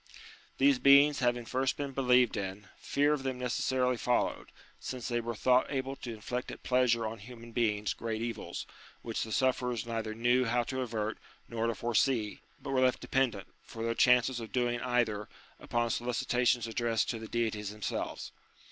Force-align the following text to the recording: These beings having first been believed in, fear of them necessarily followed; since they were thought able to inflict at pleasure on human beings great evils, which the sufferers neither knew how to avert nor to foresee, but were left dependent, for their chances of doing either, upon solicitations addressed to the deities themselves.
These 0.57 0.79
beings 0.79 1.19
having 1.19 1.45
first 1.45 1.77
been 1.77 1.91
believed 1.91 2.35
in, 2.35 2.67
fear 2.77 3.13
of 3.13 3.21
them 3.21 3.37
necessarily 3.37 3.97
followed; 3.97 4.51
since 4.79 5.07
they 5.07 5.21
were 5.21 5.35
thought 5.35 5.67
able 5.69 5.95
to 5.97 6.11
inflict 6.11 6.49
at 6.49 6.63
pleasure 6.63 7.05
on 7.05 7.19
human 7.19 7.51
beings 7.51 7.93
great 7.93 8.19
evils, 8.19 8.65
which 9.03 9.21
the 9.21 9.31
sufferers 9.31 9.85
neither 9.85 10.15
knew 10.15 10.45
how 10.45 10.63
to 10.63 10.81
avert 10.81 11.19
nor 11.47 11.67
to 11.67 11.75
foresee, 11.75 12.41
but 12.59 12.71
were 12.71 12.81
left 12.81 12.99
dependent, 12.99 13.49
for 13.61 13.83
their 13.83 13.93
chances 13.93 14.39
of 14.39 14.51
doing 14.51 14.81
either, 14.81 15.29
upon 15.59 15.91
solicitations 15.91 16.65
addressed 16.65 17.07
to 17.11 17.19
the 17.19 17.27
deities 17.27 17.69
themselves. 17.69 18.31